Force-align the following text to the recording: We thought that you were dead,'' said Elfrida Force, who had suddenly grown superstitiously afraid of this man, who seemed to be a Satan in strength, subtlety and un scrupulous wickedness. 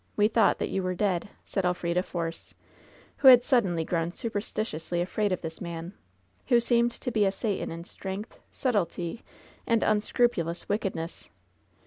We 0.15 0.27
thought 0.27 0.57
that 0.57 0.69
you 0.71 0.81
were 0.81 0.95
dead,'' 0.95 1.29
said 1.45 1.63
Elfrida 1.63 2.01
Force, 2.01 2.55
who 3.17 3.27
had 3.27 3.43
suddenly 3.43 3.85
grown 3.85 4.09
superstitiously 4.09 4.99
afraid 4.99 5.31
of 5.31 5.41
this 5.41 5.61
man, 5.61 5.93
who 6.47 6.59
seemed 6.59 6.91
to 6.93 7.11
be 7.11 7.23
a 7.23 7.31
Satan 7.31 7.69
in 7.69 7.83
strength, 7.83 8.39
subtlety 8.51 9.23
and 9.67 9.83
un 9.83 10.01
scrupulous 10.01 10.67
wickedness. 10.67 11.29